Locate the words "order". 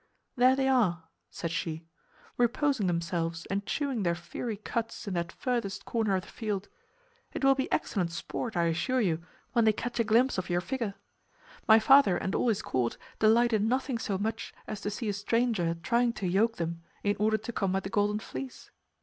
17.19-17.37